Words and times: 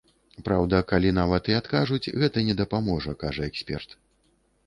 Праўда, 0.45 0.77
калі 0.91 1.09
нават 1.17 1.43
і 1.51 1.57
адкажуць, 1.59 2.11
гэта 2.23 2.43
не 2.49 2.57
дапаможа, 2.61 3.11
кажа 3.25 3.43
эксперт. 3.51 3.89